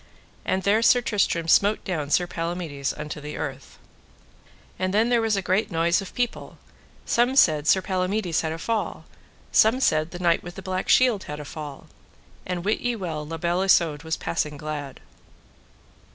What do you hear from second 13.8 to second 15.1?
was passing glad.